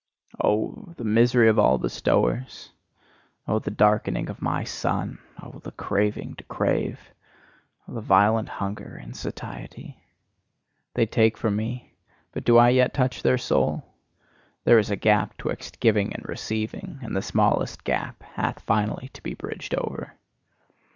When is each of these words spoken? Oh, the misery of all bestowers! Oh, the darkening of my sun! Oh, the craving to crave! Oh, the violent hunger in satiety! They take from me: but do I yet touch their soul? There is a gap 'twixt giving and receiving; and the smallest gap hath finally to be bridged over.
Oh, 0.43 0.95
the 0.97 1.03
misery 1.03 1.47
of 1.47 1.59
all 1.59 1.77
bestowers! 1.77 2.71
Oh, 3.47 3.59
the 3.59 3.69
darkening 3.69 4.31
of 4.31 4.41
my 4.41 4.63
sun! 4.63 5.19
Oh, 5.39 5.59
the 5.59 5.69
craving 5.69 6.37
to 6.37 6.43
crave! 6.45 6.99
Oh, 7.87 7.93
the 7.93 8.01
violent 8.01 8.49
hunger 8.49 8.97
in 8.97 9.13
satiety! 9.13 10.03
They 10.95 11.05
take 11.05 11.37
from 11.37 11.55
me: 11.55 11.93
but 12.31 12.43
do 12.43 12.57
I 12.57 12.69
yet 12.69 12.95
touch 12.95 13.21
their 13.21 13.37
soul? 13.37 13.93
There 14.63 14.79
is 14.79 14.89
a 14.89 14.95
gap 14.95 15.37
'twixt 15.37 15.79
giving 15.79 16.15
and 16.15 16.27
receiving; 16.27 16.97
and 17.03 17.15
the 17.15 17.21
smallest 17.21 17.83
gap 17.83 18.23
hath 18.23 18.63
finally 18.63 19.09
to 19.09 19.21
be 19.21 19.35
bridged 19.35 19.75
over. 19.75 20.15